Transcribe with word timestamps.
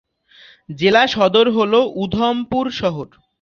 জেলা 0.79 1.03
সদর 1.07 1.47
হল 1.49 1.73
উধমপুর 1.95 2.65
শহর। 2.71 3.07